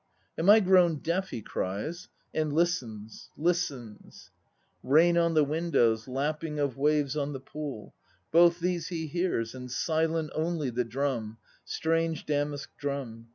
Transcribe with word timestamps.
"Am 0.35 0.49
I 0.49 0.61
grown 0.61 0.95
deaf?" 0.95 1.29
he 1.29 1.43
cries, 1.43 2.07
and 2.33 2.51
listens, 2.51 3.29
listens: 3.37 4.31
Rain 4.81 5.15
on 5.15 5.35
the 5.35 5.43
windows, 5.43 6.07
lapping 6.07 6.57
of 6.57 6.75
waves 6.75 7.15
on 7.15 7.33
the 7.33 7.39
pool 7.39 7.93
Both 8.31 8.59
these 8.59 8.87
he 8.87 9.05
hears, 9.05 9.53
and 9.53 9.69
silent 9.69 10.31
only 10.33 10.71
The 10.71 10.85
drum, 10.85 11.37
strange 11.65 12.25
damask 12.25 12.71
drum. 12.79 13.29